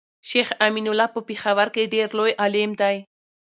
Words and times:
شيخ 0.29 0.47
امين 0.67 0.85
الله 0.91 1.07
په 1.15 1.19
پيښور 1.27 1.67
کي 1.75 1.83
ډير 1.93 2.09
لوي 2.17 2.31
عالم 2.41 2.71
دی 2.81 2.95